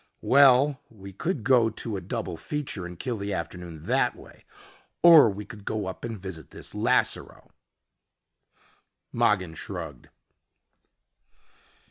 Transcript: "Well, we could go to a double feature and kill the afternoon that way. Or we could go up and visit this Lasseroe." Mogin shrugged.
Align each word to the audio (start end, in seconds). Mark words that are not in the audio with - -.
"Well, 0.23 0.81
we 0.89 1.13
could 1.13 1.43
go 1.43 1.69
to 1.69 1.95
a 1.95 2.01
double 2.01 2.35
feature 2.35 2.87
and 2.87 2.97
kill 2.97 3.19
the 3.19 3.33
afternoon 3.33 3.83
that 3.85 4.15
way. 4.15 4.45
Or 5.03 5.29
we 5.29 5.45
could 5.45 5.63
go 5.63 5.85
up 5.85 6.03
and 6.03 6.19
visit 6.19 6.49
this 6.49 6.73
Lasseroe." 6.73 7.51
Mogin 9.13 9.53
shrugged. 9.53 10.09